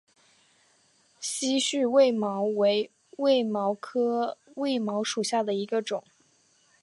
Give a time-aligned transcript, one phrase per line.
[1.19, 6.03] 稀序卫矛为卫矛科卫矛属下的一个种。